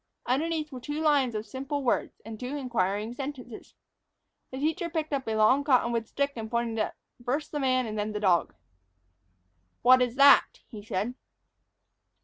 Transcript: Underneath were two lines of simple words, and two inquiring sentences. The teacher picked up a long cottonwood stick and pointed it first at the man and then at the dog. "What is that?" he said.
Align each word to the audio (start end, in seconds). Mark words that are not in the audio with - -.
Underneath 0.25 0.71
were 0.71 0.79
two 0.79 0.99
lines 0.99 1.35
of 1.35 1.45
simple 1.45 1.83
words, 1.83 2.21
and 2.25 2.39
two 2.39 2.57
inquiring 2.57 3.13
sentences. 3.13 3.75
The 4.49 4.57
teacher 4.57 4.89
picked 4.89 5.13
up 5.13 5.27
a 5.27 5.35
long 5.35 5.63
cottonwood 5.63 6.07
stick 6.07 6.33
and 6.35 6.49
pointed 6.49 6.79
it 6.79 6.93
first 7.23 7.49
at 7.49 7.51
the 7.51 7.59
man 7.59 7.85
and 7.85 7.99
then 7.99 8.07
at 8.07 8.13
the 8.15 8.19
dog. 8.19 8.55
"What 9.83 10.01
is 10.01 10.15
that?" 10.15 10.61
he 10.67 10.83
said. 10.83 11.13